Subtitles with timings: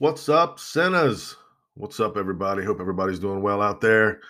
[0.00, 1.36] What's up, sinners?
[1.74, 2.64] What's up, everybody?
[2.64, 4.20] Hope everybody's doing well out there.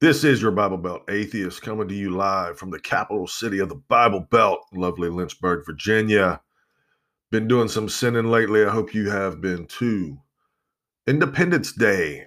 [0.00, 3.68] This is your Bible Belt Atheist coming to you live from the capital city of
[3.68, 6.40] the Bible Belt, lovely Lynchburg, Virginia.
[7.30, 8.64] Been doing some sinning lately.
[8.64, 10.18] I hope you have been too.
[11.06, 12.26] Independence Day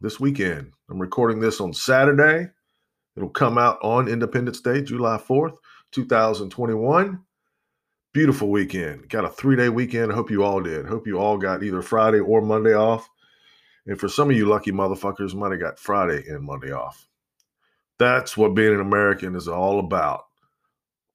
[0.00, 0.72] this weekend.
[0.90, 2.48] I'm recording this on Saturday.
[3.16, 5.58] It'll come out on Independence Day, July 4th,
[5.92, 7.23] 2021
[8.14, 9.08] beautiful weekend.
[9.10, 10.12] Got a three day weekend.
[10.12, 10.86] Hope you all did.
[10.86, 13.10] Hope you all got either Friday or Monday off.
[13.86, 17.06] And for some of you lucky motherfuckers, might have got Friday and Monday off.
[17.98, 20.24] That's what being an American is all about.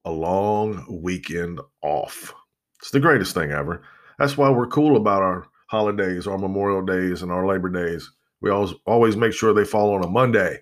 [0.04, 2.32] A long weekend off.
[2.78, 3.82] It's the greatest thing ever.
[4.18, 8.10] That's why we're cool about our holidays, our Memorial Days, and our Labor Days.
[8.40, 10.58] We always always make sure they fall on a Monday.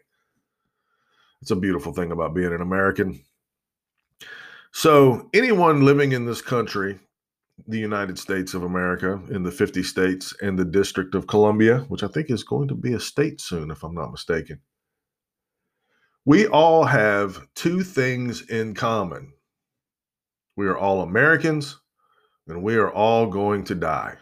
[1.43, 3.20] It's a beautiful thing about being an American.
[4.73, 6.99] So, anyone living in this country,
[7.67, 12.03] the United States of America, in the 50 states and the District of Columbia, which
[12.03, 14.61] I think is going to be a state soon, if I'm not mistaken,
[16.25, 19.33] we all have two things in common.
[20.57, 21.79] We are all Americans
[22.47, 24.17] and we are all going to die.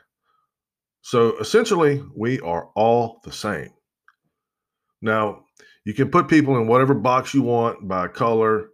[1.02, 3.70] So, essentially, we are all the same.
[5.02, 5.44] Now,
[5.84, 8.70] you can put people in whatever box you want by color,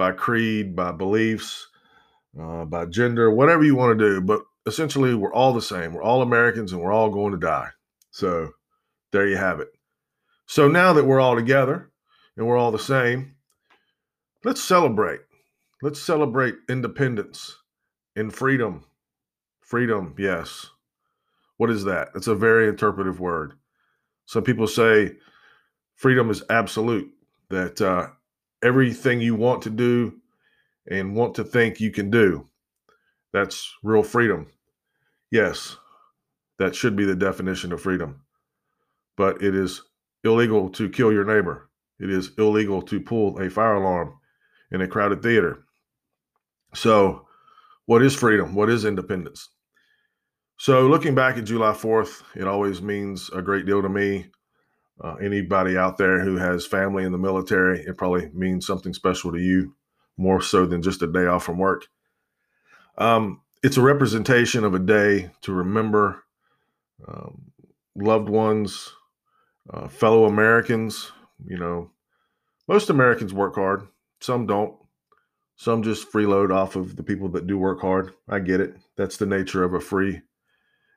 [0.00, 1.68] by creed, by beliefs,
[2.40, 4.18] uh, by gender, whatever you want to do.
[4.22, 5.92] But essentially, we're all the same.
[5.92, 7.68] We're all Americans and we're all going to die.
[8.10, 8.52] So
[9.12, 9.68] there you have it.
[10.46, 11.90] So now that we're all together
[12.34, 13.34] and we're all the same,
[14.42, 15.20] let's celebrate.
[15.82, 17.58] Let's celebrate independence
[18.16, 18.86] and freedom.
[19.60, 20.70] Freedom, yes.
[21.58, 22.08] What is that?
[22.14, 23.52] It's a very interpretive word.
[24.24, 25.16] Some people say
[25.94, 27.12] freedom is absolute,
[27.50, 28.06] that uh,
[28.62, 30.20] everything you want to do
[30.90, 32.48] and want to think you can do.
[33.32, 34.48] That's real freedom.
[35.30, 35.76] Yes,
[36.58, 38.22] that should be the definition of freedom.
[39.16, 39.82] But it is
[40.24, 41.70] illegal to kill your neighbor.
[41.98, 44.14] It is illegal to pull a fire alarm
[44.72, 45.64] in a crowded theater.
[46.74, 47.26] So,
[47.86, 48.54] what is freedom?
[48.54, 49.48] What is independence?
[50.56, 54.26] So, looking back at July 4th, it always means a great deal to me.
[55.02, 59.32] Uh, anybody out there who has family in the military, it probably means something special
[59.32, 59.74] to you,
[60.16, 61.86] more so than just a day off from work.
[62.98, 66.24] Um, it's a representation of a day to remember
[67.08, 67.52] um,
[67.94, 68.92] loved ones,
[69.72, 71.12] uh, fellow Americans.
[71.46, 71.90] You know,
[72.68, 73.88] most Americans work hard,
[74.20, 74.76] some don't.
[75.56, 78.14] Some just freeload off of the people that do work hard.
[78.26, 78.76] I get it.
[78.96, 80.22] That's the nature of a free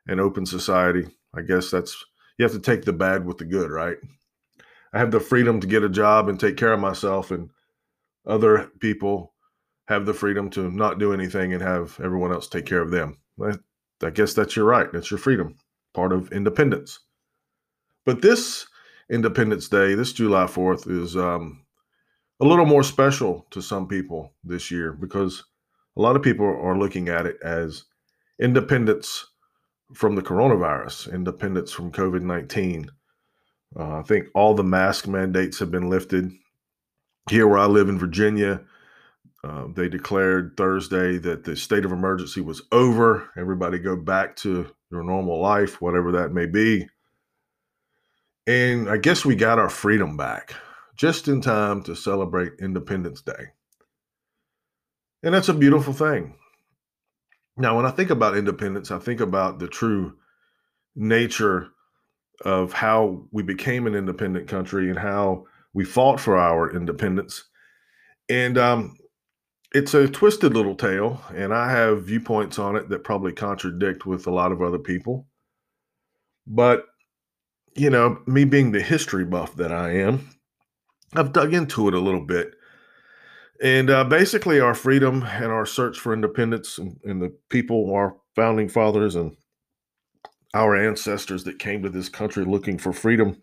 [0.07, 1.07] and open society.
[1.35, 2.05] I guess that's
[2.37, 3.97] you have to take the bad with the good, right?
[4.93, 7.49] I have the freedom to get a job and take care of myself, and
[8.25, 9.33] other people
[9.87, 13.17] have the freedom to not do anything and have everyone else take care of them.
[13.43, 13.53] I,
[14.03, 14.91] I guess that's your right.
[14.91, 15.55] That's your freedom,
[15.93, 16.99] part of independence.
[18.05, 18.67] But this
[19.09, 21.65] Independence Day, this July 4th, is um,
[22.39, 25.43] a little more special to some people this year because
[25.97, 27.85] a lot of people are looking at it as
[28.39, 29.27] independence
[29.93, 32.89] from the coronavirus, independence from COVID 19.
[33.77, 36.31] Uh, I think all the mask mandates have been lifted.
[37.29, 38.61] Here, where I live in Virginia,
[39.43, 43.29] uh, they declared Thursday that the state of emergency was over.
[43.37, 46.87] Everybody go back to your normal life, whatever that may be.
[48.45, 50.53] And I guess we got our freedom back
[50.95, 53.51] just in time to celebrate Independence Day.
[55.23, 56.35] And that's a beautiful thing.
[57.55, 60.17] Now, when I think about independence, I think about the true
[60.95, 61.69] nature
[62.43, 67.43] of how we became an independent country and how we fought for our independence.
[68.29, 68.97] And um,
[69.73, 74.27] it's a twisted little tale, and I have viewpoints on it that probably contradict with
[74.27, 75.27] a lot of other people.
[76.47, 76.85] But,
[77.75, 80.29] you know, me being the history buff that I am,
[81.13, 82.55] I've dug into it a little bit
[83.61, 88.17] and uh, basically, our freedom and our search for independence and, and the people, our
[88.35, 89.35] founding fathers and
[90.53, 93.41] our ancestors that came to this country looking for freedom,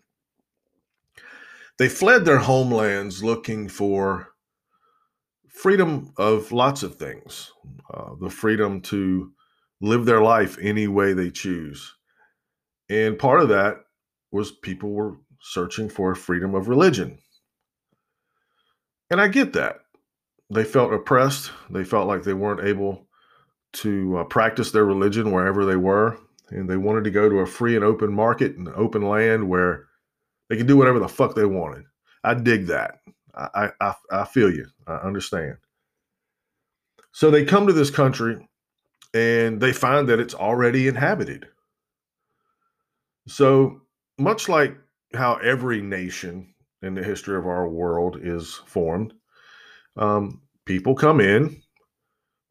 [1.77, 4.29] they fled their homelands looking for
[5.49, 7.51] freedom of lots of things
[7.93, 9.31] uh, the freedom to
[9.81, 11.93] live their life any way they choose.
[12.89, 13.77] And part of that
[14.31, 17.17] was people were searching for freedom of religion.
[19.09, 19.80] And I get that
[20.51, 21.51] they felt oppressed.
[21.69, 23.07] They felt like they weren't able
[23.73, 26.17] to uh, practice their religion wherever they were.
[26.49, 29.87] And they wanted to go to a free and open market and open land where
[30.49, 31.85] they could do whatever the fuck they wanted.
[32.23, 32.95] I dig that.
[33.33, 34.67] I, I, I feel you.
[34.85, 35.55] I understand.
[37.13, 38.45] So they come to this country
[39.13, 41.47] and they find that it's already inhabited.
[43.27, 43.81] So,
[44.17, 44.75] much like
[45.13, 49.13] how every nation in the history of our world is formed,
[49.97, 51.61] um, people come in,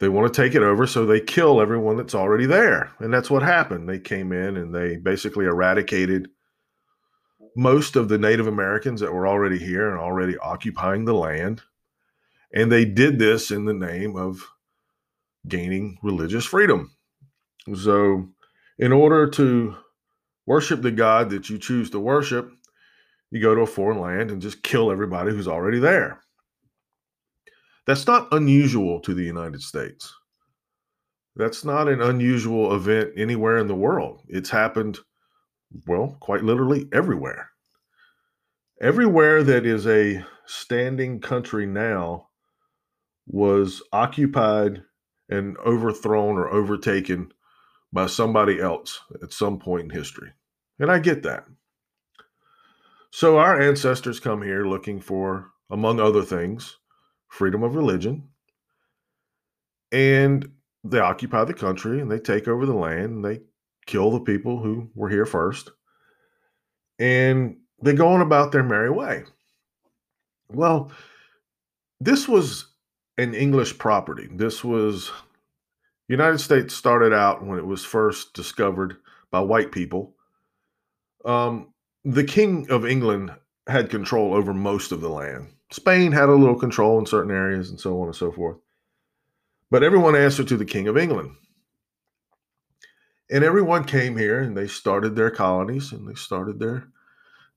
[0.00, 2.90] they want to take it over, so they kill everyone that's already there.
[3.00, 3.88] And that's what happened.
[3.88, 6.28] They came in and they basically eradicated
[7.56, 11.62] most of the Native Americans that were already here and already occupying the land.
[12.52, 14.42] And they did this in the name of
[15.46, 16.92] gaining religious freedom.
[17.74, 18.28] So,
[18.78, 19.76] in order to
[20.46, 22.50] worship the God that you choose to worship,
[23.30, 26.20] you go to a foreign land and just kill everybody who's already there.
[27.90, 30.14] That's not unusual to the United States.
[31.34, 34.22] That's not an unusual event anywhere in the world.
[34.28, 35.00] It's happened,
[35.88, 37.50] well, quite literally everywhere.
[38.80, 42.28] Everywhere that is a standing country now
[43.26, 44.84] was occupied
[45.28, 47.32] and overthrown or overtaken
[47.92, 50.30] by somebody else at some point in history.
[50.78, 51.44] And I get that.
[53.10, 56.76] So our ancestors come here looking for, among other things,
[57.30, 58.28] freedom of religion.
[59.90, 60.50] And
[60.84, 63.40] they occupy the country and they take over the land and they
[63.86, 65.70] kill the people who were here first.
[66.98, 69.24] And they go on about their merry way.
[70.52, 70.92] Well,
[72.00, 72.66] this was
[73.16, 74.28] an English property.
[74.30, 75.10] This was
[76.08, 78.96] United States started out when it was first discovered
[79.30, 80.14] by white people.
[81.24, 81.72] Um,
[82.04, 83.32] the King of England
[83.66, 85.48] had control over most of the land.
[85.72, 88.56] Spain had a little control in certain areas and so on and so forth.
[89.70, 91.36] But everyone answered to the King of England.
[93.30, 96.88] And everyone came here and they started their colonies and they started their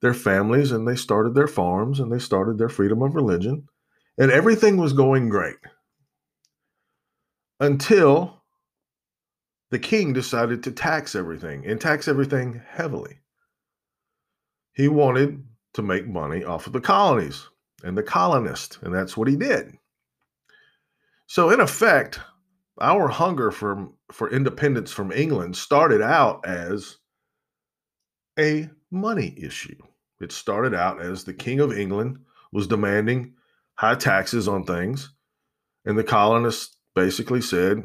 [0.02, 3.70] their families and they started their farms and they started their freedom of religion
[4.18, 5.56] and everything was going great
[7.62, 8.44] until
[9.72, 13.20] the king decided to tax everything and tax everything heavily.
[14.74, 15.44] He wanted
[15.74, 17.48] to make money off of the colonies
[17.84, 19.78] and the colonists, and that's what he did.
[21.28, 22.20] So, in effect,
[22.82, 26.98] our hunger for, for independence from England started out as
[28.40, 29.78] a money issue.
[30.22, 32.20] It started out as the King of England
[32.52, 33.34] was demanding
[33.76, 35.12] high taxes on things,
[35.86, 37.84] and the colonists basically said,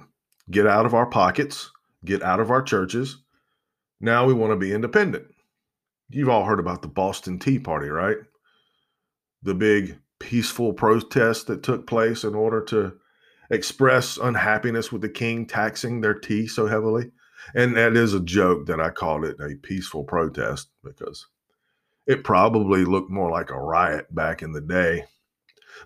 [0.50, 1.70] Get out of our pockets,
[2.04, 3.18] get out of our churches.
[4.00, 5.26] Now we want to be independent.
[6.08, 8.16] You've all heard about the Boston Tea Party, right?
[9.42, 12.94] The big peaceful protest that took place in order to
[13.50, 17.10] express unhappiness with the king taxing their tea so heavily.
[17.54, 21.26] And that is a joke that I called it a peaceful protest because
[22.06, 25.04] it probably looked more like a riot back in the day.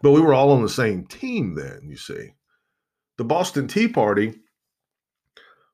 [0.00, 2.34] But we were all on the same team then, you see.
[3.18, 4.34] The Boston Tea Party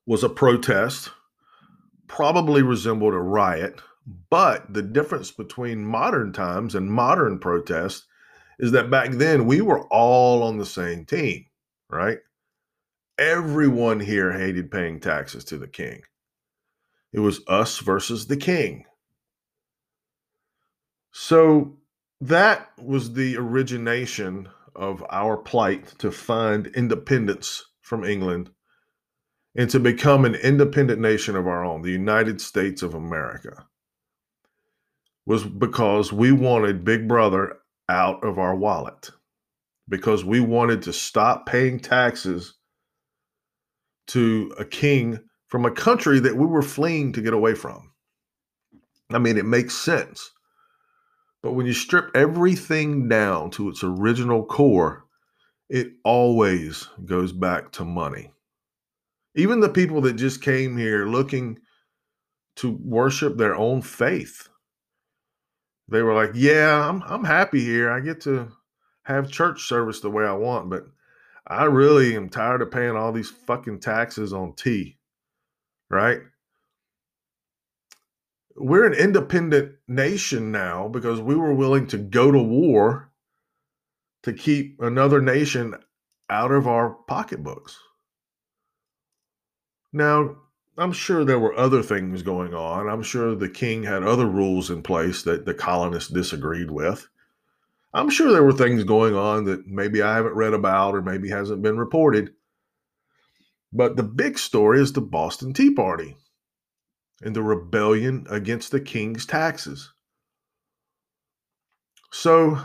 [0.06, 1.10] was a protest,
[2.08, 3.80] probably resembled a riot,
[4.30, 8.06] but the difference between modern times and modern protests
[8.58, 11.46] is that back then we were all on the same team,
[11.90, 12.18] right?
[13.18, 16.02] Everyone here hated paying taxes to the king.
[17.12, 18.84] It was us versus the king.
[21.12, 21.78] So
[22.20, 28.50] that was the origination of our plight to find independence from England
[29.56, 33.66] and to become an independent nation of our own, the United States of America,
[35.28, 37.58] was because we wanted Big Brother
[37.90, 39.10] out of our wallet,
[39.86, 42.54] because we wanted to stop paying taxes
[44.06, 47.92] to a king from a country that we were fleeing to get away from.
[49.10, 50.30] I mean, it makes sense.
[51.42, 55.04] But when you strip everything down to its original core,
[55.68, 58.32] it always goes back to money.
[59.34, 61.58] Even the people that just came here looking
[62.56, 64.48] to worship their own faith,
[65.88, 67.90] they were like, "Yeah, I'm I'm happy here.
[67.90, 68.48] I get to
[69.04, 70.86] have church service the way I want, but
[71.46, 74.98] I really am tired of paying all these fucking taxes on tea."
[75.90, 76.20] Right?
[78.58, 83.10] we're an independent nation now because we were willing to go to war
[84.22, 85.74] to keep another nation
[86.28, 87.78] out of our pocketbooks.
[89.92, 90.36] Now,
[90.78, 92.88] I'm sure there were other things going on.
[92.88, 97.08] I'm sure the king had other rules in place that the colonists disagreed with.
[97.92, 101.28] I'm sure there were things going on that maybe I haven't read about or maybe
[101.28, 102.30] hasn't been reported.
[103.72, 106.16] But the big story is the Boston Tea Party
[107.22, 109.92] and the rebellion against the king's taxes.
[112.12, 112.58] So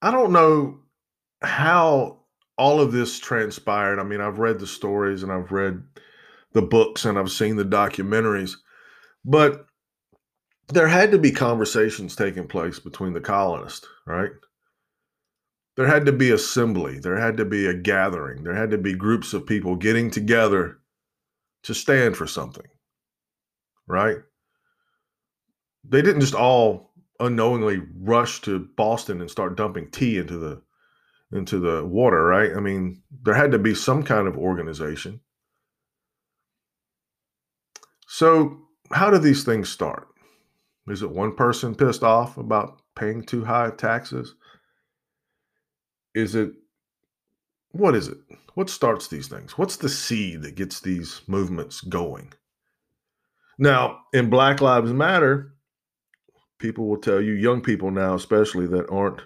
[0.00, 0.78] I don't know
[1.42, 2.20] how
[2.56, 3.98] all of this transpired.
[3.98, 5.82] I mean, I've read the stories and I've read
[6.54, 8.56] the books and I've seen the documentaries,
[9.24, 9.66] But
[10.68, 14.32] there had to be conversations taking place between the colonists, right?
[15.76, 18.94] There had to be assembly, there had to be a gathering, there had to be
[18.94, 20.78] groups of people getting together
[21.64, 22.66] to stand for something,
[23.86, 24.18] right?
[25.84, 30.62] They didn't just all unknowingly rush to Boston and start dumping tea into the
[31.32, 32.52] into the water, right?
[32.56, 35.20] I mean, there had to be some kind of organization.
[38.06, 38.58] So,
[38.92, 40.08] how do these things start?
[40.88, 44.34] Is it one person pissed off about paying too high taxes?
[46.14, 46.52] Is it
[47.74, 48.18] what is it?
[48.54, 49.58] What starts these things?
[49.58, 52.32] What's the seed that gets these movements going?
[53.58, 55.54] Now, in Black Lives Matter,
[56.58, 59.20] people will tell you, young people now, especially that aren't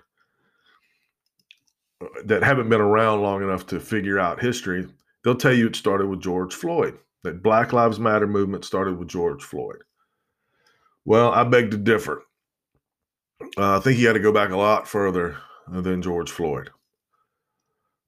[2.00, 4.87] uh, that haven't been around long enough to figure out history,
[5.25, 6.99] they'll tell you it started with George Floyd.
[7.25, 9.82] That Black Lives Matter movement started with George Floyd.
[11.04, 12.22] Well, I beg to differ.
[13.56, 15.37] Uh, I think you had to go back a lot further
[15.68, 16.70] than George Floyd.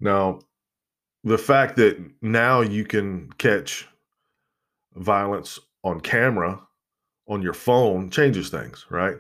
[0.01, 0.41] Now,
[1.25, 3.87] the fact that now you can catch
[4.95, 6.61] violence on camera
[7.29, 9.17] on your phone changes things, right?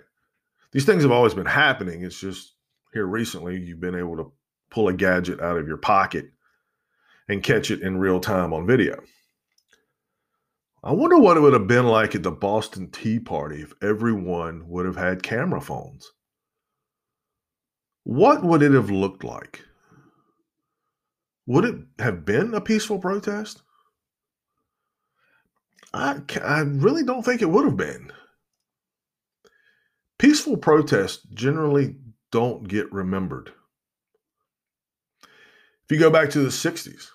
[0.73, 2.03] These things have always been happening.
[2.03, 2.55] It's just
[2.93, 4.33] here recently you've been able to
[4.71, 6.31] pull a gadget out of your pocket
[7.29, 9.01] and catch it in real time on video.
[10.83, 14.67] I wonder what it would have been like at the Boston Tea Party if everyone
[14.69, 16.13] would have had camera phones.
[18.05, 19.63] What would it have looked like?
[21.47, 23.63] Would it have been a peaceful protest?
[25.93, 28.13] I, I really don't think it would have been.
[30.19, 31.97] Peaceful protests generally
[32.31, 33.53] don't get remembered.
[35.23, 37.09] If you go back to the 60s,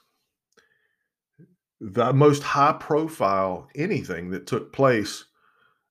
[1.79, 5.25] the most high profile anything that took place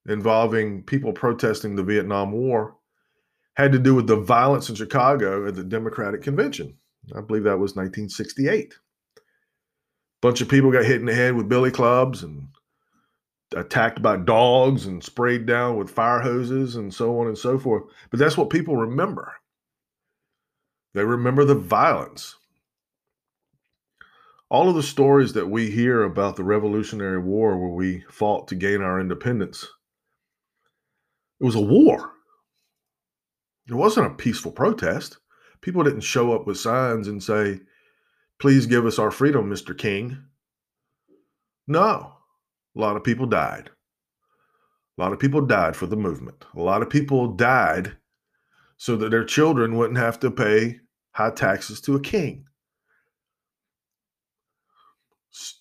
[0.09, 2.76] involving people protesting the Vietnam War
[3.57, 6.76] had to do with the violence in Chicago at the Democratic Convention.
[7.14, 8.75] I believe that was 1968.
[9.17, 9.21] A
[10.21, 12.49] bunch of people got hit in the head with billy clubs and
[13.55, 17.85] attacked by dogs and sprayed down with fire hoses and so on and so forth.
[18.11, 19.35] But that's what people remember.
[20.95, 22.37] They remember the violence
[24.51, 28.55] all of the stories that we hear about the Revolutionary War, where we fought to
[28.55, 29.67] gain our independence,
[31.41, 32.13] it was a war.
[33.69, 35.19] It wasn't a peaceful protest.
[35.61, 37.61] People didn't show up with signs and say,
[38.39, 39.77] Please give us our freedom, Mr.
[39.77, 40.19] King.
[41.67, 42.15] No,
[42.77, 43.71] a lot of people died.
[44.99, 46.45] A lot of people died for the movement.
[46.55, 47.97] A lot of people died
[48.77, 50.81] so that their children wouldn't have to pay
[51.13, 52.45] high taxes to a king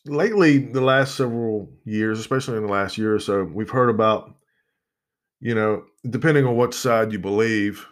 [0.05, 4.35] lately, the last several years, especially in the last year or so, we've heard about,
[5.39, 7.87] you know, depending on what side you believe,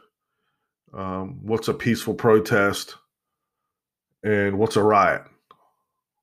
[0.94, 2.96] um, what's a peaceful protest
[4.24, 5.24] and what's a riot,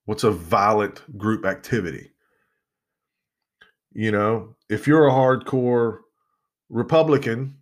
[0.05, 2.11] what's a violent group activity.
[3.93, 6.01] You know, if you're a hardcore
[6.69, 7.57] Republican,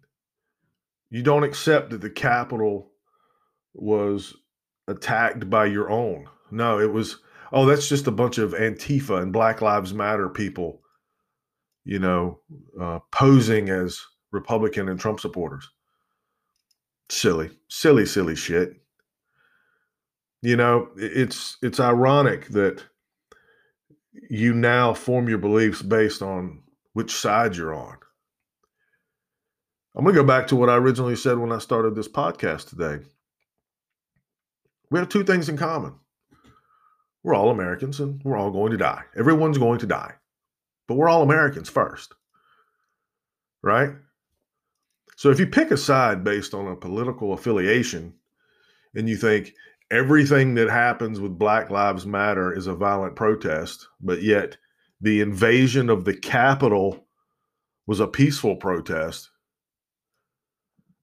[1.09, 2.91] you don't accept that the Capitol
[3.73, 4.35] was
[4.89, 6.29] attacked by your own.
[6.51, 7.19] No, it was
[7.53, 10.83] oh, that's just a bunch of Antifa and Black Lives Matter people,
[11.85, 12.41] you know,
[12.81, 14.01] uh, posing as
[14.33, 15.69] Republican and Trump supporters.
[17.09, 18.75] Silly, silly, silly shit.
[20.43, 22.85] You know, it's it's ironic that
[24.29, 26.63] you now form your beliefs based on
[26.93, 27.97] which side you're on.
[29.95, 32.69] I'm going to go back to what I originally said when I started this podcast
[32.69, 33.05] today.
[34.91, 35.95] We have two things in common
[37.27, 39.03] we're all Americans and we're all going to die.
[39.19, 40.15] Everyone's going to die.
[40.87, 42.15] But we're all Americans first.
[43.65, 43.91] Right?
[45.17, 48.15] So if you pick a side based on a political affiliation
[48.95, 49.55] and you think
[49.91, 54.57] everything that happens with Black Lives Matter is a violent protest, but yet
[55.01, 57.09] the invasion of the Capitol
[57.89, 59.31] was a peaceful protest,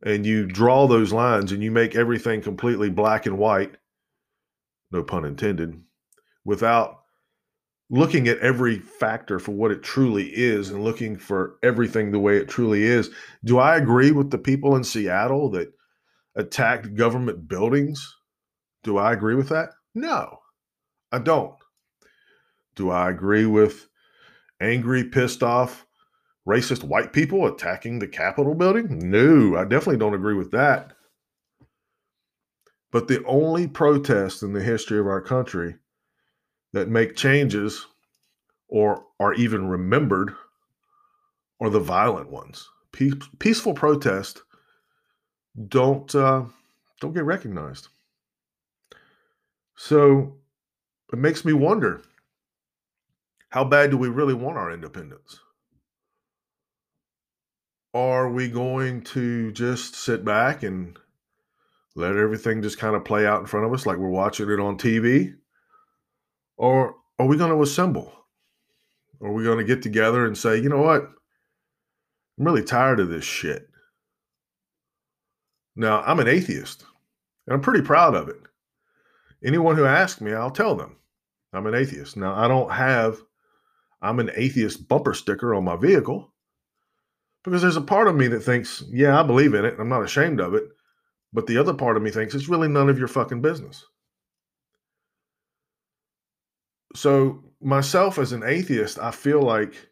[0.06, 3.76] and you draw those lines and you make everything completely black and white,
[4.90, 5.82] no pun intended,
[6.46, 7.04] without
[7.90, 12.38] looking at every factor for what it truly is and looking for everything the way
[12.38, 13.10] it truly is.
[13.46, 15.72] Do I agree with the people in Seattle that
[16.36, 18.16] attacked government buildings?
[18.84, 19.70] Do I agree with that?
[19.94, 20.40] No,
[21.12, 21.56] I don't.
[22.76, 23.88] Do I agree with
[24.60, 25.86] angry, pissed off,
[26.48, 29.12] racist white people attacking the Capitol building?
[29.12, 30.94] No, I definitely don't agree with that.
[32.92, 35.76] But the only protest in the history of our country
[36.74, 37.86] that make changes
[38.68, 40.34] or are even remembered
[41.62, 42.68] are the violent ones.
[43.40, 44.42] peaceful protest
[45.68, 46.44] don't uh,
[47.00, 47.88] don't get recognized.
[49.76, 50.36] So
[51.12, 52.02] it makes me wonder
[53.50, 55.40] how bad do we really want our independence?
[57.94, 60.98] Are we going to just sit back and
[61.96, 64.60] let everything just kind of play out in front of us like we're watching it
[64.60, 65.36] on TV?
[66.58, 68.12] Or are we going to assemble?
[69.22, 71.04] Are we going to get together and say, you know what?
[72.38, 73.68] I'm really tired of this shit.
[75.76, 76.86] Now, I'm an atheist,
[77.48, 78.38] and I'm pretty proud of it.
[79.44, 80.98] Anyone who asks me, I'll tell them
[81.52, 82.18] I'm an atheist.
[82.18, 83.22] Now, I don't have,
[84.02, 86.34] I'm an atheist bumper sticker on my vehicle
[87.44, 89.76] because there's a part of me that thinks, yeah, I believe in it.
[89.80, 90.64] I'm not ashamed of it.
[91.34, 93.86] But the other part of me thinks it's really none of your fucking business.
[96.96, 99.90] So, myself as an atheist, I feel like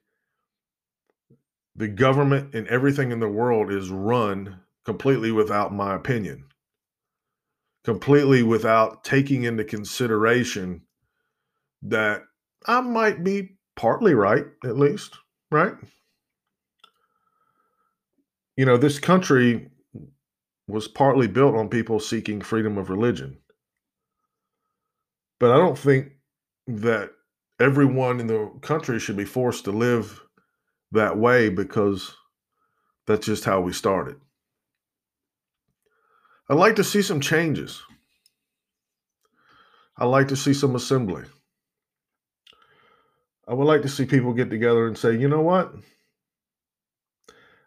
[1.75, 6.45] the government and everything in the world is run completely without my opinion,
[7.83, 10.81] completely without taking into consideration
[11.83, 12.23] that
[12.67, 15.17] I might be partly right, at least,
[15.49, 15.73] right?
[18.57, 19.69] You know, this country
[20.67, 23.37] was partly built on people seeking freedom of religion.
[25.39, 26.11] But I don't think
[26.77, 27.11] that
[27.59, 30.21] everyone in the country should be forced to live
[30.91, 32.15] that way because
[33.07, 34.15] that's just how we started.
[36.49, 37.81] I'd like to see some changes.
[39.97, 41.23] I'd like to see some assembly.
[43.47, 45.73] I would like to see people get together and say, you know what?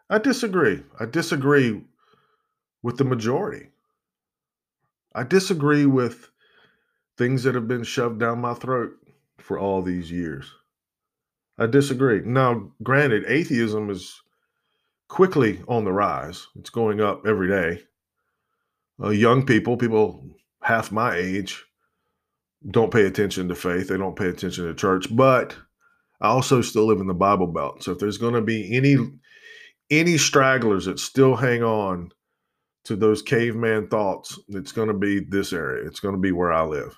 [0.09, 0.83] I disagree.
[0.99, 1.83] I disagree
[2.83, 3.69] with the majority.
[5.13, 6.29] I disagree with
[7.17, 8.91] things that have been shoved down my throat
[9.39, 10.51] for all these years.
[11.57, 12.21] I disagree.
[12.25, 14.21] Now, granted, atheism is
[15.07, 16.47] quickly on the rise.
[16.57, 17.83] It's going up every day.
[19.01, 20.23] Uh, young people, people
[20.61, 21.63] half my age,
[22.71, 23.87] don't pay attention to faith.
[23.87, 25.13] They don't pay attention to church.
[25.15, 25.55] But
[26.19, 27.83] I also still live in the Bible Belt.
[27.83, 28.97] So if there's going to be any
[29.91, 32.09] any stragglers that still hang on
[32.85, 35.87] to those caveman thoughts, it's going to be this area.
[35.87, 36.95] It's going to be where I live.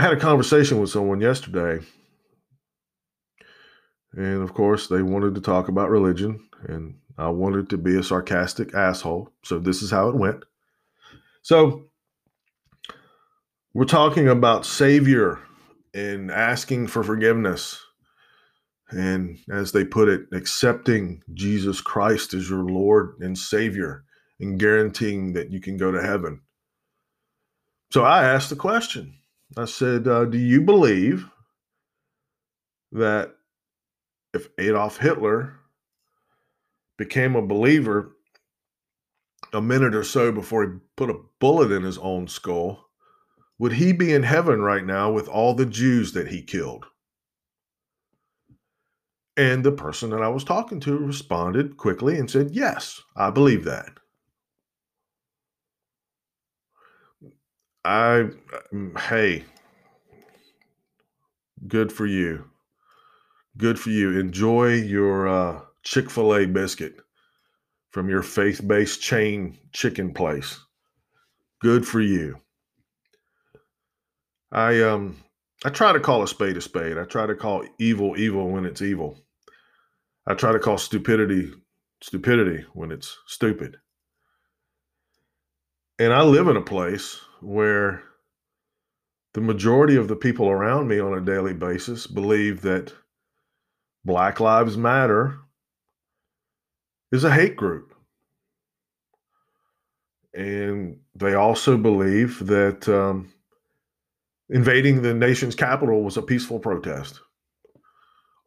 [0.00, 1.84] I had a conversation with someone yesterday,
[4.14, 8.02] and of course, they wanted to talk about religion, and I wanted to be a
[8.02, 9.28] sarcastic asshole.
[9.44, 10.46] So, this is how it went.
[11.42, 11.90] So,
[13.74, 15.38] we're talking about Savior
[15.92, 17.78] and asking for forgiveness.
[18.88, 24.04] And as they put it, accepting Jesus Christ as your Lord and Savior
[24.40, 26.40] and guaranteeing that you can go to heaven.
[27.92, 29.19] So I asked the question
[29.56, 31.28] I said, uh, Do you believe
[32.92, 33.34] that
[34.32, 35.54] if Adolf Hitler
[36.96, 38.16] became a believer
[39.52, 42.88] a minute or so before he put a bullet in his own skull,
[43.58, 46.86] would he be in heaven right now with all the Jews that he killed?
[49.36, 53.64] And the person that I was talking to responded quickly and said, Yes, I believe
[53.64, 53.99] that.
[57.84, 58.28] I
[58.72, 59.44] mm, hey,
[61.66, 62.44] good for you.
[63.56, 64.18] Good for you.
[64.18, 66.96] Enjoy your uh, Chick Fil A biscuit
[67.90, 70.58] from your faith-based chain chicken place.
[71.60, 72.36] Good for you.
[74.52, 75.16] I um
[75.64, 76.98] I try to call a spade a spade.
[76.98, 79.18] I try to call evil evil when it's evil.
[80.26, 81.52] I try to call stupidity
[82.02, 83.76] stupidity when it's stupid.
[85.98, 88.02] And I live in a place where
[89.34, 92.92] the majority of the people around me on a daily basis believe that
[94.04, 95.38] Black Lives Matter
[97.12, 97.94] is a hate group.
[100.34, 103.32] And they also believe that um,
[104.48, 107.20] invading the nation's capital was a peaceful protest.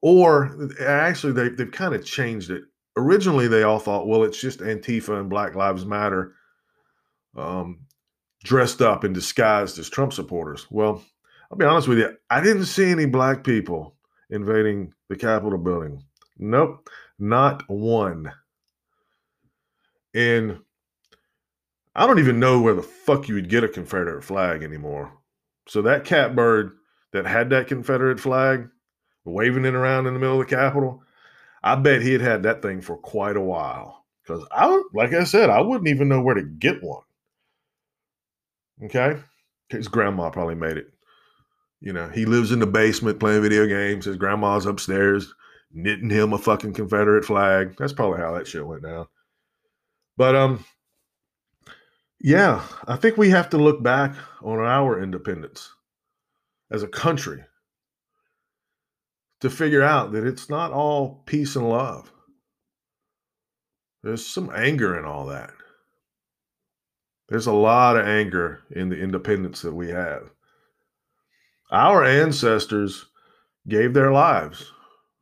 [0.01, 2.63] Or actually, they, they've kind of changed it.
[2.97, 6.33] Originally, they all thought, well, it's just Antifa and Black Lives Matter.
[7.35, 7.85] Um,
[8.43, 10.67] dressed up and disguised as Trump supporters.
[10.69, 11.03] Well,
[11.51, 13.95] I'll be honest with you, I didn't see any black people
[14.29, 16.03] invading the Capitol building.
[16.37, 18.31] Nope, not one.
[20.13, 20.59] And
[21.95, 25.11] I don't even know where the fuck you would get a Confederate flag anymore.
[25.67, 26.73] So that catbird
[27.11, 28.67] that had that Confederate flag
[29.25, 31.03] waving it around in the middle of the Capitol,
[31.63, 34.03] I bet he had had that thing for quite a while.
[34.21, 37.03] Because I, like I said, I wouldn't even know where to get one.
[38.83, 39.19] Okay.
[39.69, 40.87] His grandma probably made it.
[41.79, 44.05] You know, he lives in the basement playing video games.
[44.05, 45.33] His grandma's upstairs
[45.73, 47.75] knitting him a fucking Confederate flag.
[47.77, 49.07] That's probably how that shit went down.
[50.15, 50.65] But um,
[52.21, 55.71] yeah, I think we have to look back on our independence
[56.71, 57.43] as a country
[59.41, 62.11] to figure out that it's not all peace and love.
[64.03, 65.51] There's some anger in all that.
[67.33, 70.29] There's a lot of anger in the independence that we have.
[71.71, 73.07] Our ancestors
[73.67, 74.71] gave their lives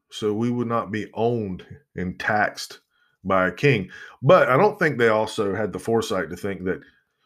[0.09, 2.81] so we would not be owned and taxed
[3.23, 3.91] by a king.
[4.21, 6.81] But I don't think they also had the foresight to think that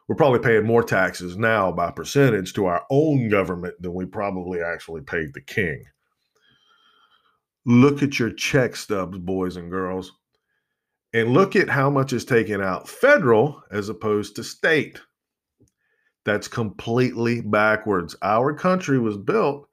[0.08, 4.62] we're probably paying more taxes now by percentage to our own government than we probably
[4.62, 5.84] actually paid the king.
[7.66, 10.12] Look at your check stubs, boys and girls,
[11.16, 15.00] and look at how much is taken out federal as opposed to state.
[16.26, 18.18] That's completely backwards.
[18.22, 19.70] Our country was built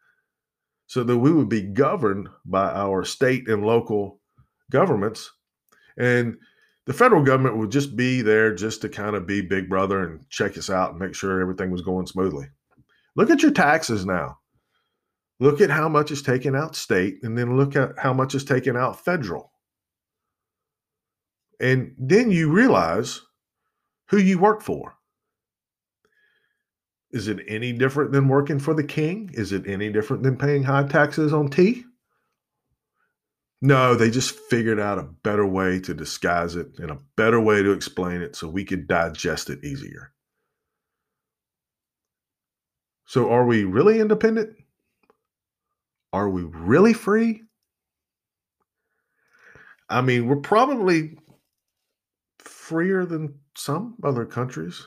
[0.86, 4.20] so that we would be governed by our state and local
[4.70, 5.32] governments.
[5.98, 6.36] And
[6.86, 10.24] the federal government would just be there just to kind of be big brother and
[10.30, 12.46] check us out and make sure everything was going smoothly.
[13.16, 14.38] Look at your taxes now.
[15.40, 18.44] Look at how much is taken out state, and then look at how much is
[18.44, 19.51] taken out federal.
[21.62, 23.22] And then you realize
[24.08, 24.94] who you work for.
[27.12, 29.30] Is it any different than working for the king?
[29.34, 31.84] Is it any different than paying high taxes on tea?
[33.60, 37.62] No, they just figured out a better way to disguise it and a better way
[37.62, 40.12] to explain it so we could digest it easier.
[43.06, 44.56] So, are we really independent?
[46.12, 47.42] Are we really free?
[49.88, 51.18] I mean, we're probably
[52.62, 54.86] freer than some other countries.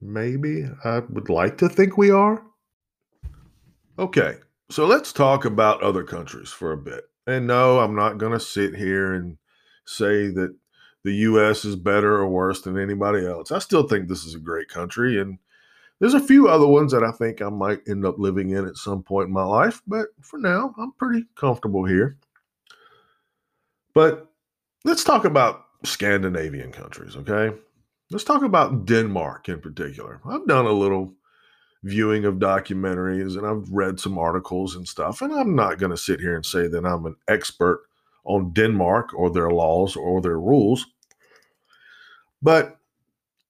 [0.00, 0.64] Maybe.
[0.84, 2.44] I would like to think we are.
[3.98, 4.36] Okay,
[4.70, 7.04] so let's talk about other countries for a bit.
[7.26, 9.36] And no, I'm not going to sit here and
[9.86, 10.54] say that
[11.02, 13.50] the US is better or worse than anybody else.
[13.50, 15.20] I still think this is a great country.
[15.20, 15.38] And
[15.98, 18.76] there's a few other ones that I think I might end up living in at
[18.76, 19.82] some point in my life.
[19.88, 22.18] But for now, I'm pretty comfortable here.
[23.94, 24.30] But
[24.84, 27.56] let's talk about Scandinavian countries, okay?
[28.10, 30.20] Let's talk about Denmark in particular.
[30.28, 31.14] I've done a little
[31.82, 35.96] viewing of documentaries and I've read some articles and stuff, and I'm not going to
[35.96, 37.82] sit here and say that I'm an expert
[38.24, 40.86] on Denmark or their laws or their rules.
[42.40, 42.76] But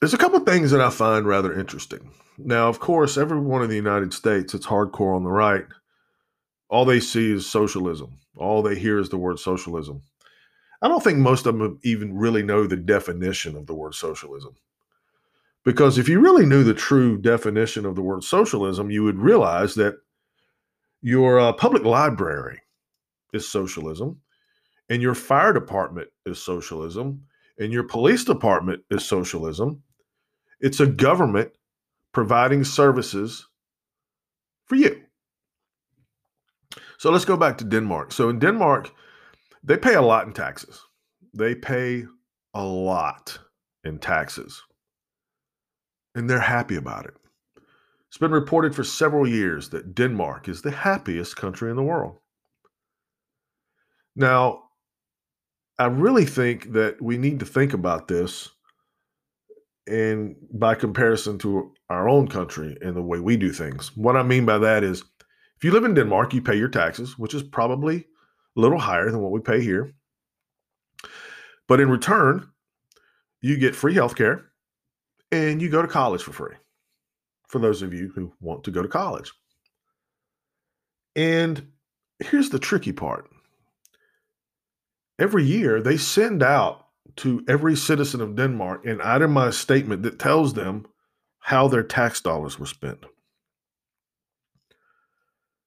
[0.01, 2.11] there's a couple things that I find rather interesting.
[2.38, 5.66] Now, of course, everyone in the United States, it's hardcore on the right.
[6.68, 8.18] All they see is socialism.
[8.37, 10.03] All they hear is the word socialism.
[10.83, 14.57] I don't think most of them even really know the definition of the word socialism.
[15.64, 19.77] Because if you really knew the true definition of the word socialism, you would realize
[19.77, 19.95] that
[21.01, 22.61] your uh, public library
[23.33, 24.21] is socialism,
[24.88, 27.23] and your fire department is socialism,
[27.59, 29.83] and your police department is socialism.
[30.61, 31.53] It's a government
[32.12, 33.47] providing services
[34.66, 35.01] for you.
[36.99, 38.12] So let's go back to Denmark.
[38.12, 38.92] So in Denmark,
[39.62, 40.81] they pay a lot in taxes.
[41.35, 42.05] They pay
[42.55, 43.38] a lot
[43.85, 44.62] in taxes.
[46.14, 47.14] And they're happy about it.
[48.09, 52.18] It's been reported for several years that Denmark is the happiest country in the world.
[54.14, 54.64] Now,
[55.79, 58.51] I really think that we need to think about this
[59.87, 63.96] and by comparison to our own country and the way we do things.
[63.96, 65.03] What I mean by that is
[65.57, 68.07] if you live in Denmark, you pay your taxes, which is probably
[68.57, 69.93] a little higher than what we pay here.
[71.69, 72.49] But in return,
[73.41, 74.53] you get free health care
[75.31, 76.55] and you go to college for free
[77.49, 79.33] for those of you who want to go to college.
[81.15, 81.73] And
[82.19, 83.29] here's the tricky part
[85.19, 86.87] every year they send out
[87.17, 90.87] to every citizen of Denmark an itemized statement that tells them
[91.41, 93.05] how their tax dollars were spent.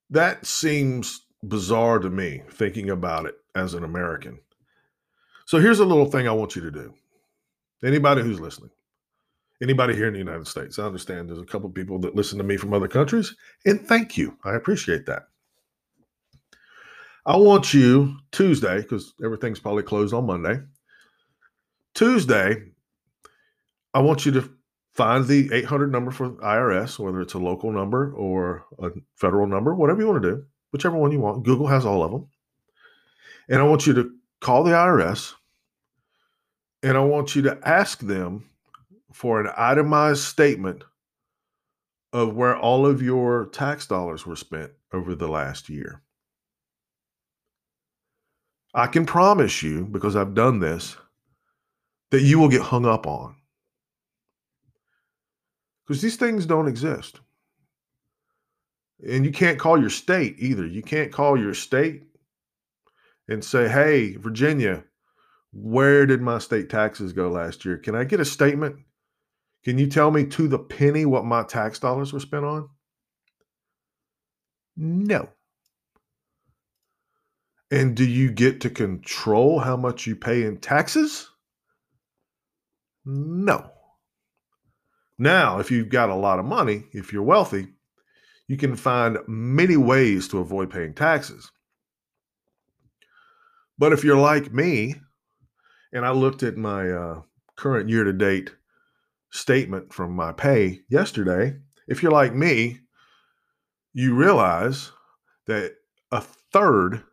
[0.10, 4.40] That seems bizarre to me thinking about it as an American.
[5.46, 6.94] So here's a little thing I want you to do.
[7.84, 8.72] Anybody who's listening,
[9.62, 12.44] anybody here in the United States, I understand there's a couple people that listen to
[12.44, 14.38] me from other countries, and thank you.
[14.44, 15.24] I appreciate that.
[17.28, 20.60] I want you Tuesday, because everything's probably closed on Monday.
[21.94, 22.64] Tuesday,
[23.94, 24.50] I want you to
[24.94, 29.76] find the 800 number for IRS, whether it's a local number or a federal number,
[29.76, 31.44] whatever you want to do whichever one you want.
[31.44, 32.28] Google has all of them.
[33.48, 34.12] And I want you to
[34.42, 35.34] call the IRS
[36.84, 38.50] and I want you to ask them
[39.14, 40.84] for an itemized statement
[42.12, 46.02] of where all of your tax dollars were spent over the last year.
[48.74, 50.98] I can promise you, because I've done this,
[52.12, 53.36] that you will get hung up on.
[55.88, 57.22] Because these things don't exist.
[59.08, 60.66] And you can't call your state either.
[60.66, 62.04] You can't call your state
[63.28, 64.84] and say, hey, Virginia,
[65.54, 67.78] where did my state taxes go last year?
[67.78, 68.78] Can I get a statement?
[69.64, 72.70] Can you tell me to the penny what my tax dollars were spent on?
[74.78, 75.30] No.
[77.72, 81.30] And do you get to control how much you pay in taxes?
[83.06, 83.72] No.
[85.18, 87.68] Now, if you've got a lot of money, if you're wealthy,
[88.48, 91.52] you can find many ways to avoid paying taxes.
[93.78, 94.96] But if you're like me,
[95.92, 97.22] and I looked at my uh,
[97.56, 98.52] current year to date
[99.32, 102.80] statement from my pay yesterday, if you're like me,
[103.94, 104.92] you realize
[105.48, 105.76] that
[106.12, 107.04] a third,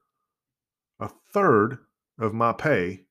[1.01, 1.79] a third
[2.18, 3.05] of my pay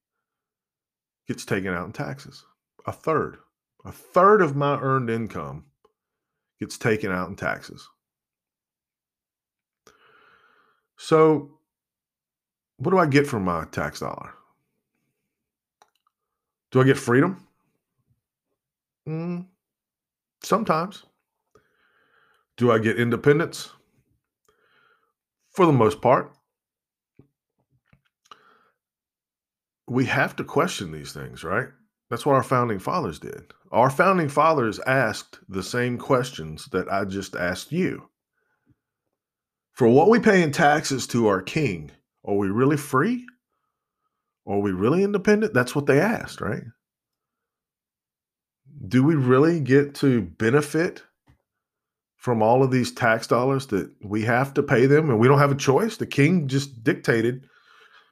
[1.27, 2.45] gets taken out in taxes.
[2.86, 3.38] A third.
[3.86, 5.65] A third of my earned income
[6.60, 7.88] gets taken out in taxes.
[11.03, 11.49] So,
[12.77, 14.35] what do I get from my tax dollar?
[16.69, 17.47] Do I get freedom?
[19.09, 19.47] Mm,
[20.43, 21.03] sometimes.
[22.55, 23.71] Do I get independence?
[25.49, 26.33] For the most part.
[29.87, 31.69] We have to question these things, right?
[32.11, 33.51] That's what our founding fathers did.
[33.71, 38.11] Our founding fathers asked the same questions that I just asked you.
[39.82, 41.89] For what we pay in taxes to our king,
[42.24, 43.26] are we really free?
[44.46, 45.56] Are we really independent?
[45.56, 46.62] That's what they asked, right?
[48.88, 51.02] Do we really get to benefit
[52.15, 55.39] from all of these tax dollars that we have to pay them and we don't
[55.39, 55.98] have a choice?
[55.98, 57.48] The king just dictated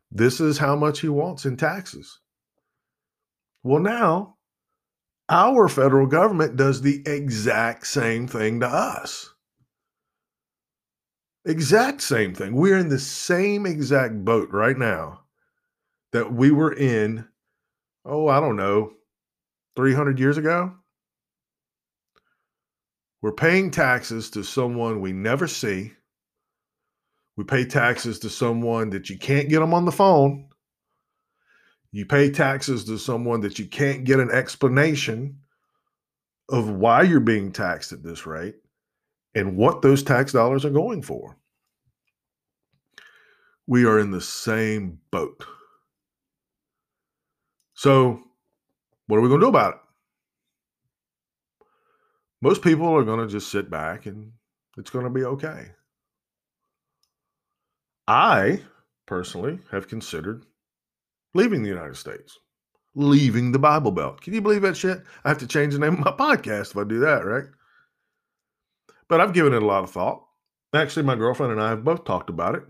[0.10, 2.18] this is how much he wants in taxes.
[3.62, 4.38] Well, now
[5.30, 9.36] our federal government does the exact same thing to us.
[11.50, 12.54] Exact same thing.
[12.56, 15.22] We're in the same exact boat right now
[16.12, 17.28] that we were in,
[18.06, 18.92] oh, I don't know,
[19.76, 20.72] 300 years ago.
[23.24, 25.94] We're paying taxes to someone we never see.
[27.36, 30.50] We pay taxes to someone that you can't get them on the phone.
[31.92, 35.40] You pay taxes to someone that you can't get an explanation
[36.48, 38.58] of why you're being taxed at this rate
[39.34, 41.39] and what those tax dollars are going for.
[43.70, 45.46] We are in the same boat.
[47.76, 48.20] So,
[49.06, 49.80] what are we going to do about it?
[52.42, 54.32] Most people are going to just sit back and
[54.80, 55.68] it's going to be okay.
[58.08, 58.64] I
[59.06, 60.48] personally have considered
[61.36, 62.40] leaving the United States,
[62.96, 64.20] leaving the Bible Belt.
[64.20, 65.04] Can you believe that shit?
[65.24, 67.46] I have to change the name of my podcast if I do that, right?
[69.08, 70.26] But I've given it a lot of thought.
[70.74, 72.64] Actually, my girlfriend and I have both talked about it.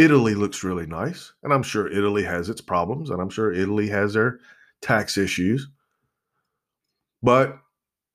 [0.00, 3.86] Italy looks really nice, and I'm sure Italy has its problems, and I'm sure Italy
[3.88, 4.40] has their
[4.80, 5.68] tax issues.
[7.22, 7.58] But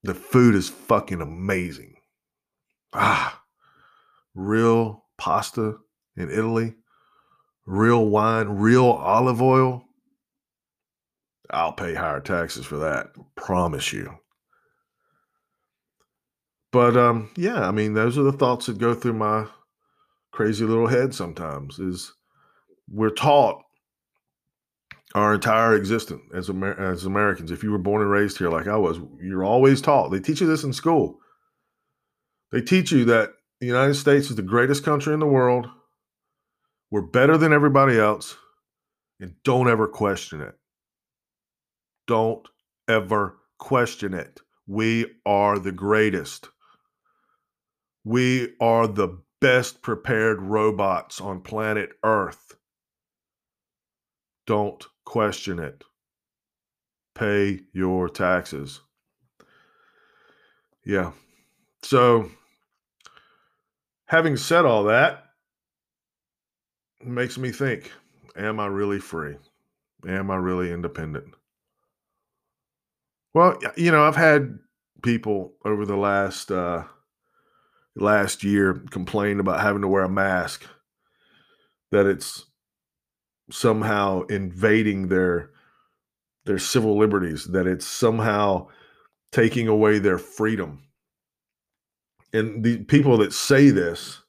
[0.02, 1.94] the food is fucking amazing.
[2.92, 3.40] Ah,
[4.34, 5.76] real pasta
[6.16, 6.74] in Italy,
[7.66, 9.84] real wine, real olive oil.
[11.50, 13.10] I'll pay higher taxes for that.
[13.36, 14.12] Promise you.
[16.72, 19.46] But um, yeah, I mean, those are the thoughts that go through my
[20.36, 21.78] crazy little head sometimes.
[21.78, 22.12] Is
[22.88, 23.62] we're taught
[25.14, 27.50] our entire existence as Amer- as Americans.
[27.50, 30.10] If you were born and raised here, like I was, you're always taught.
[30.10, 31.18] They teach you this in school.
[32.52, 35.66] They teach you that the United States is the greatest country in the world.
[36.90, 38.36] We're better than everybody else,
[39.18, 40.54] and don't ever question it.
[42.06, 42.46] Don't
[42.86, 44.40] ever question it.
[44.66, 46.50] We are the greatest.
[48.04, 52.56] We are the best prepared robots on planet Earth.
[54.46, 55.84] Don't question it.
[57.14, 58.80] Pay your taxes.
[60.84, 61.12] Yeah.
[61.82, 62.30] So,
[64.06, 65.24] having said all that,
[67.04, 67.92] makes me think
[68.36, 69.36] Am I really free?
[70.06, 71.32] Am I really independent?
[73.32, 74.58] Well, you know, I've had
[75.02, 76.84] people over the last uh,
[77.96, 80.64] last year complain about having to wear a mask,
[81.90, 82.46] that it's
[83.50, 85.50] somehow invading their
[86.44, 88.68] their civil liberties, that it's somehow
[89.32, 90.84] taking away their freedom.
[92.32, 94.20] And the people that say this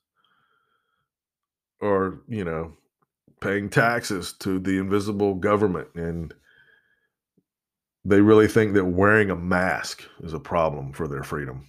[1.81, 2.73] are, you know,
[3.39, 6.33] paying taxes to the invisible government and
[8.07, 11.67] they really think that wearing a mask is a problem for their freedom.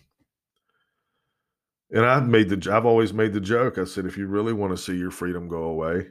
[1.90, 3.79] And I've made the I've always made the joke.
[3.79, 6.09] I said, if you really want to see your freedom go away,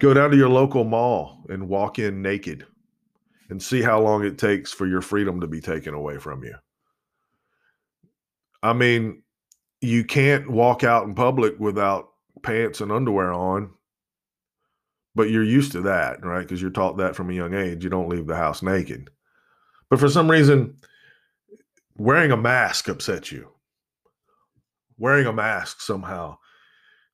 [0.00, 2.66] go down to your local mall and walk in naked
[3.50, 6.54] and see how long it takes for your freedom to be taken away from you.
[8.62, 9.22] I mean,
[9.80, 12.08] you can't walk out in public without
[12.42, 13.70] pants and underwear on,
[15.14, 16.40] but you're used to that, right?
[16.40, 17.84] Because you're taught that from a young age.
[17.84, 19.10] You don't leave the house naked.
[19.90, 20.78] But for some reason,
[21.96, 23.53] wearing a mask upsets you
[24.98, 26.36] wearing a mask somehow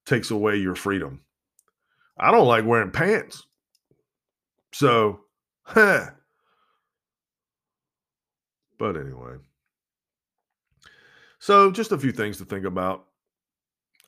[0.07, 1.21] takes away your freedom.
[2.19, 3.45] I don't like wearing pants.
[4.73, 5.21] So,
[5.63, 6.07] huh.
[8.79, 9.37] But anyway.
[11.39, 13.07] So, just a few things to think about.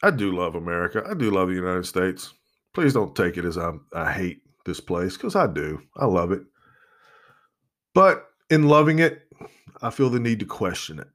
[0.02, 1.04] I do love America.
[1.08, 2.34] I do love the United States.
[2.74, 5.80] Please don't take it as I, I hate this place because I do.
[5.96, 6.42] I love it.
[7.94, 9.22] But in loving it,
[9.80, 11.08] I feel the need to question it.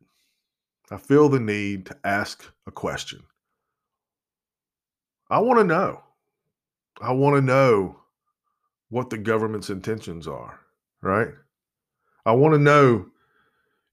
[0.90, 3.22] I feel the need to ask a question.
[5.30, 6.02] I want to know.
[7.02, 8.00] I want to know
[8.90, 10.60] what the government's intentions are,
[11.02, 11.30] right?
[12.26, 13.08] I want to know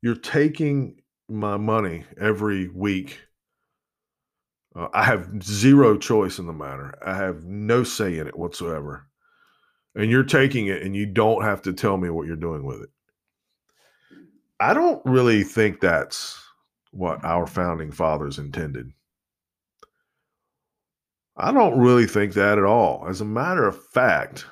[0.03, 3.21] you're taking my money every week.
[4.77, 6.95] Uh, I have zero choice in the matter.
[7.05, 9.09] I have no say in it whatsoever.
[9.97, 12.83] And you're taking it and you don't have to tell me what you're doing with
[12.83, 12.91] it.
[14.61, 16.44] I don't really think that's
[16.95, 18.91] what our founding fathers intended.
[21.37, 23.07] I don't really think that at all.
[23.09, 24.47] As a matter of fact,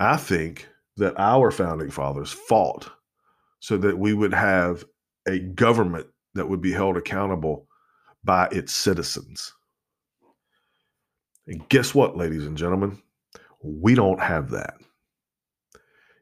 [0.00, 2.90] I think that our founding fathers fought
[3.60, 4.84] so that we would have
[5.26, 7.66] a government that would be held accountable
[8.24, 9.52] by its citizens.
[11.46, 13.02] And guess what, ladies and gentlemen?
[13.62, 14.74] We don't have that.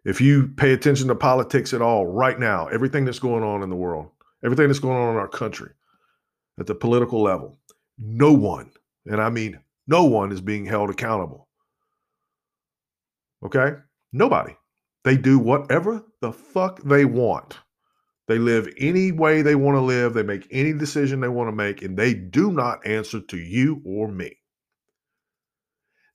[0.04, 3.70] If you pay attention to politics at all right now, everything that's going on in
[3.70, 4.10] the world,
[4.44, 5.72] everything that's going on in our country
[6.58, 7.58] at the political level,
[7.98, 8.70] no one,
[9.06, 11.48] and I mean no one, is being held accountable.
[13.44, 13.74] Okay?
[14.12, 14.56] Nobody.
[15.04, 17.58] They do whatever the fuck they want.
[18.26, 20.14] They live any way they want to live.
[20.14, 23.80] They make any decision they want to make, and they do not answer to you
[23.84, 24.36] or me.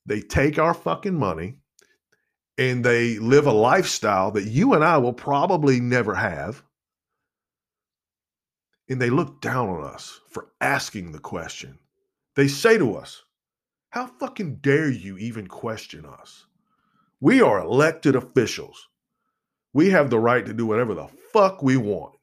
[0.05, 1.55] They take our fucking money
[2.57, 6.63] and they live a lifestyle that you and I will probably never have
[8.91, 11.79] and they look down on us for asking the question.
[12.35, 13.23] They say to us,
[13.91, 16.45] How fucking dare you even question us?
[17.21, 18.89] We are elected officials.
[19.73, 22.15] We have the right to do whatever the fuck we want.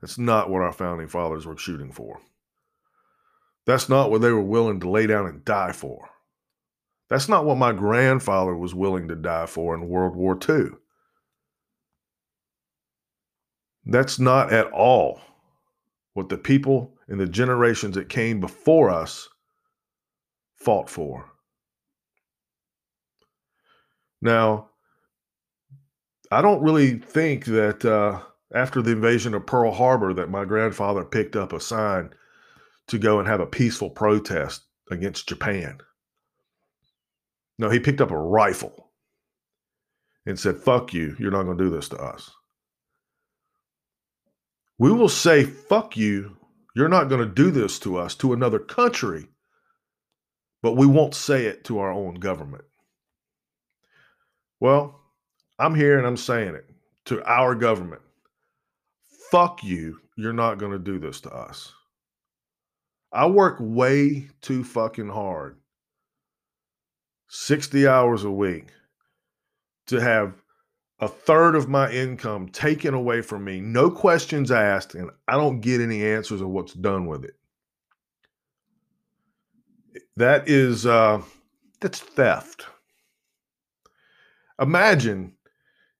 [0.00, 2.20] That's not what our founding fathers were shooting for.
[3.64, 6.08] That's not what they were willing to lay down and die for.
[7.08, 10.70] That's not what my grandfather was willing to die for in World War II.
[13.90, 15.20] That's not at all
[16.14, 19.28] what the people and the generations that came before us
[20.54, 21.28] fought for.
[24.22, 24.68] Now,
[26.30, 28.20] I don't really think that uh,
[28.54, 32.10] after the invasion of Pearl Harbor that my grandfather picked up a sign
[32.86, 35.78] to go and have a peaceful protest against Japan.
[37.58, 38.90] No, he picked up a rifle
[40.26, 41.16] and said, "Fuck you!
[41.18, 42.30] You're not going to do this to us."
[44.80, 46.38] We will say, fuck you.
[46.74, 49.28] You're not going to do this to us, to another country,
[50.62, 52.64] but we won't say it to our own government.
[54.58, 54.98] Well,
[55.58, 56.64] I'm here and I'm saying it
[57.04, 58.00] to our government.
[59.30, 59.98] Fuck you.
[60.16, 61.72] You're not going to do this to us.
[63.12, 65.58] I work way too fucking hard,
[67.28, 68.68] 60 hours a week,
[69.88, 70.40] to have
[71.00, 75.60] a third of my income taken away from me, no questions asked, and I don't
[75.60, 77.34] get any answers of what's done with it.
[80.16, 81.22] That is uh,
[81.80, 82.66] that's theft.
[84.60, 85.32] Imagine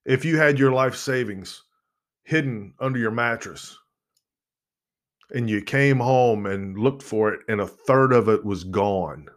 [0.05, 1.63] if you had your life savings
[2.25, 3.79] hidden under your mattress
[5.31, 9.29] and you came home and looked for it and a third of it was gone.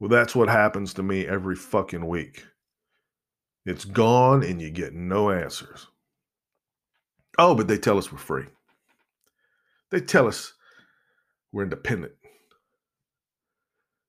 [0.00, 2.44] Well, that's what happens to me every fucking week.
[3.66, 5.88] It's gone and you get no answers.
[7.38, 8.46] Oh, but they tell us we're free.
[9.90, 10.54] They tell us
[11.52, 12.12] we're independent.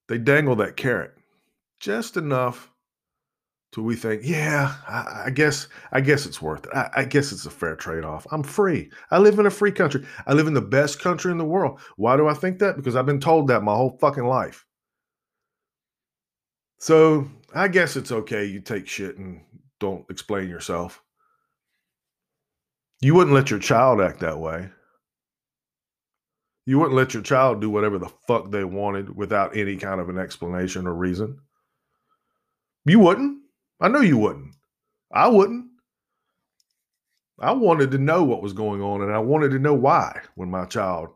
[0.07, 1.13] They dangle that carrot
[1.79, 2.69] just enough
[3.75, 6.71] Do we think, yeah, I, I guess, I guess it's worth it.
[6.73, 8.25] I, I guess it's a fair trade-off.
[8.31, 8.89] I'm free.
[9.11, 10.05] I live in a free country.
[10.25, 11.81] I live in the best country in the world.
[11.97, 12.77] Why do I think that?
[12.77, 14.65] Because I've been told that my whole fucking life.
[16.85, 18.45] So I guess it's okay.
[18.45, 19.41] You take shit and
[19.79, 21.01] don't explain yourself.
[23.01, 24.69] You wouldn't let your child act that way.
[26.67, 30.09] You wouldn't let your child do whatever the fuck they wanted without any kind of
[30.09, 31.39] an explanation or reason.
[32.85, 33.39] You wouldn't.
[33.81, 34.53] I know you wouldn't.
[35.11, 35.65] I wouldn't.
[37.39, 40.51] I wanted to know what was going on and I wanted to know why when
[40.51, 41.09] my child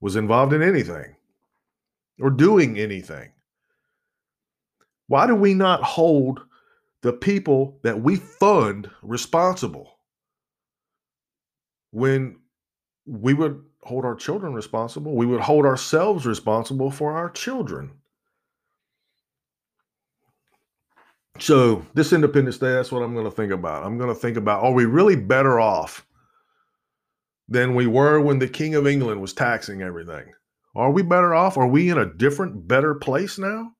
[0.00, 1.16] was involved in anything
[2.20, 3.32] or doing anything.
[5.10, 6.40] Why do we not hold
[7.02, 9.98] the people that we fund responsible
[11.90, 12.36] when
[13.06, 15.16] we would hold our children responsible?
[15.16, 17.90] We would hold ourselves responsible for our children.
[21.40, 23.84] So, this Independence Day, that's what I'm going to think about.
[23.84, 26.06] I'm going to think about are we really better off
[27.48, 30.26] than we were when the King of England was taxing everything?
[30.76, 31.56] Are we better off?
[31.56, 33.74] Are we in a different, better place now?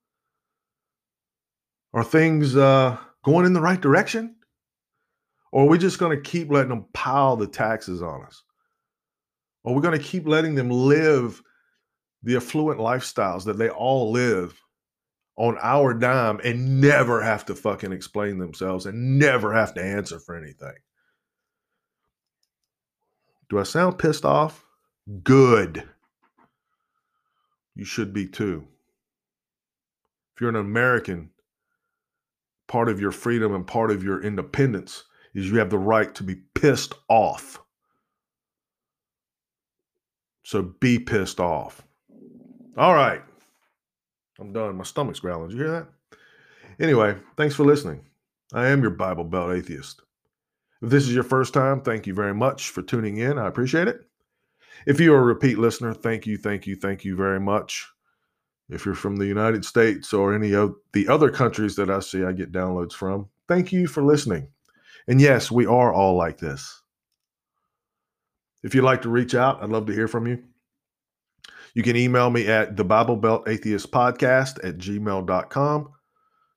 [1.93, 4.37] Are things uh, going in the right direction?
[5.53, 8.43] Or are we just going to keep letting them pile the taxes on us?
[9.65, 11.43] Or are we going to keep letting them live
[12.23, 14.55] the affluent lifestyles that they all live
[15.41, 20.19] on our dime and never have to fucking explain themselves and never have to answer
[20.21, 20.75] for anything.
[23.49, 24.67] Do I sound pissed off?
[25.25, 25.89] Good.
[27.75, 28.67] You should be too.
[30.35, 31.31] If you're an American,
[32.71, 35.03] part of your freedom and part of your independence
[35.35, 37.61] is you have the right to be pissed off.
[40.45, 41.83] So be pissed off.
[42.77, 43.23] All right.
[44.39, 44.77] I'm done.
[44.77, 45.49] My stomach's growling.
[45.49, 45.89] Did you hear that?
[46.79, 48.03] Anyway, thanks for listening.
[48.55, 50.03] I am your Bible Belt atheist.
[50.81, 53.37] If this is your first time, thank you very much for tuning in.
[53.37, 54.01] I appreciate it.
[54.87, 57.89] If you are a repeat listener, thank you, thank you, thank you very much.
[58.71, 62.25] If you're from the United States or any of the other countries that I see
[62.25, 64.49] I get downloads from, thank you for listening.
[65.09, 66.83] And yes, we are all like this.
[68.63, 70.43] If you'd like to reach out, I'd love to hear from you.
[71.75, 75.93] You can email me at the Bible Belt Atheist Podcast at gmail.com.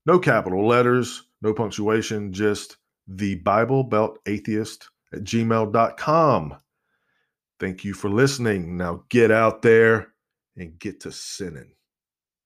[0.05, 6.57] No capital letters, no punctuation, just the Bible Belt Atheist at gmail.com.
[7.59, 8.77] Thank you for listening.
[8.77, 10.13] Now get out there
[10.57, 11.73] and get to sinning.